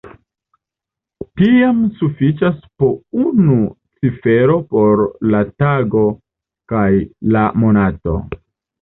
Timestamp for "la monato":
7.39-8.23